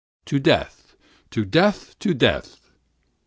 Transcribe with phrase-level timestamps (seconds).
[0.25, 0.95] To death!
[1.29, 1.95] to death!
[1.99, 2.71] to death!